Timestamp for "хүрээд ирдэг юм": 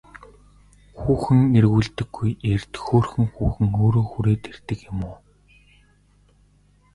4.11-4.99